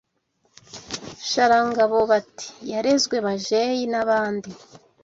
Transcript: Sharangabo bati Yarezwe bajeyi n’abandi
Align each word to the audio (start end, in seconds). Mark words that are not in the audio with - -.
Sharangabo 1.29 1.97
bati 2.11 2.47
Yarezwe 2.71 3.15
bajeyi 3.25 3.83
n’abandi 3.91 4.49